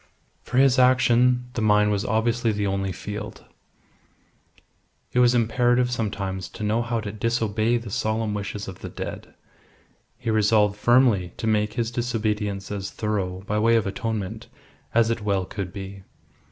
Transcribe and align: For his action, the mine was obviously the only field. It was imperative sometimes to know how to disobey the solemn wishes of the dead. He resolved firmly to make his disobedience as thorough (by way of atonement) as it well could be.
For 0.41 0.57
his 0.57 0.79
action, 0.79 1.45
the 1.53 1.61
mine 1.61 1.91
was 1.91 2.03
obviously 2.03 2.51
the 2.51 2.65
only 2.65 2.91
field. 2.91 3.45
It 5.13 5.19
was 5.19 5.35
imperative 5.35 5.91
sometimes 5.91 6.49
to 6.49 6.63
know 6.63 6.81
how 6.81 7.01
to 7.01 7.11
disobey 7.11 7.77
the 7.77 7.91
solemn 7.91 8.33
wishes 8.33 8.67
of 8.67 8.79
the 8.79 8.89
dead. 8.89 9.35
He 10.17 10.31
resolved 10.31 10.75
firmly 10.75 11.33
to 11.37 11.45
make 11.45 11.73
his 11.73 11.91
disobedience 11.91 12.71
as 12.71 12.89
thorough 12.89 13.41
(by 13.45 13.59
way 13.59 13.75
of 13.75 13.85
atonement) 13.85 14.47
as 14.91 15.11
it 15.11 15.21
well 15.21 15.45
could 15.45 15.71
be. 15.71 16.01